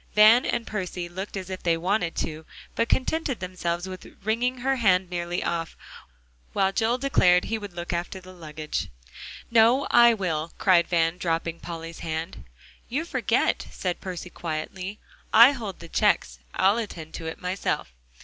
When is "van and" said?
0.15-0.65